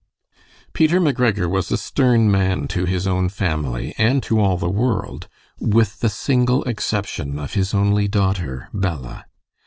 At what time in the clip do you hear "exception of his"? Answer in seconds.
6.63-7.71